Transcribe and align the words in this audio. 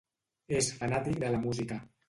És 0.61 0.71
fanàtic 0.79 1.21
de 1.27 1.33
la 1.37 1.45
música. 1.47 1.81